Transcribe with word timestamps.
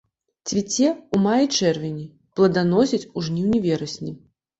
Цвіце 0.51 0.85
ў 0.85 1.17
маі-чэрвені, 1.25 2.05
пладаносіць 2.39 3.09
у 3.17 3.25
жніўні-верасні. 3.29 4.11